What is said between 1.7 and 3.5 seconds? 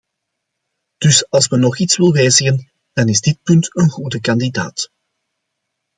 iets wil wijzigen, dan is dit